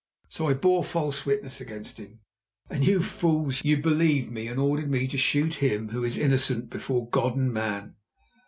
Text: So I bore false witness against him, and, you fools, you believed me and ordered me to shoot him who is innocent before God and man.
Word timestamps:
So 0.29 0.47
I 0.49 0.55
bore 0.55 0.83
false 0.83 1.27
witness 1.27 1.61
against 1.61 1.97
him, 1.97 2.21
and, 2.71 2.83
you 2.83 3.03
fools, 3.03 3.63
you 3.63 3.77
believed 3.77 4.31
me 4.31 4.47
and 4.47 4.59
ordered 4.59 4.89
me 4.89 5.07
to 5.07 5.15
shoot 5.19 5.57
him 5.61 5.89
who 5.89 6.03
is 6.03 6.17
innocent 6.17 6.71
before 6.71 7.07
God 7.07 7.35
and 7.35 7.53
man. 7.53 7.97